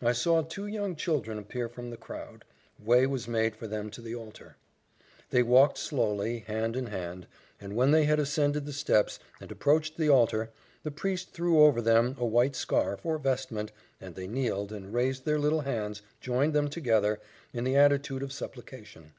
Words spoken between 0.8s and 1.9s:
children appear from